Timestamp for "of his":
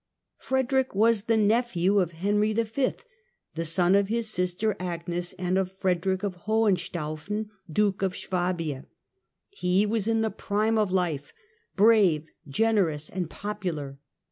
3.93-4.27